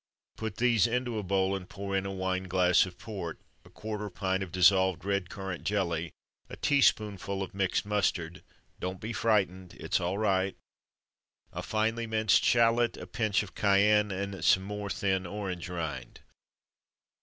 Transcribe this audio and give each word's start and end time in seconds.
Put 0.35 0.57
these 0.57 0.87
into 0.87 1.19
a 1.19 1.21
bowl, 1.21 1.55
and 1.55 1.69
pour 1.69 1.95
in 1.95 2.07
a 2.07 2.11
wine 2.11 2.45
glass 2.45 2.87
of 2.87 2.97
port, 2.97 3.39
a 3.63 3.69
quarter 3.69 4.09
pint 4.09 4.41
of 4.41 4.51
dissolved 4.51 5.05
red 5.05 5.29
currant 5.29 5.63
jelly, 5.63 6.11
a 6.49 6.55
teaspoonful 6.55 7.43
of 7.43 7.53
mixed 7.53 7.85
mustard 7.85 8.41
don't 8.79 8.99
be 8.99 9.13
frightened, 9.13 9.75
it's 9.75 9.99
all 9.99 10.17
right 10.17 10.57
a 11.53 11.61
finely 11.61 12.07
minced 12.07 12.43
shallot, 12.43 12.97
a 12.97 13.05
pinch 13.05 13.43
of 13.43 13.53
cayenne, 13.53 14.09
and 14.09 14.43
some 14.43 14.63
more 14.63 14.89
thin 14.89 15.27
orange 15.27 15.69
rind. 15.69 16.21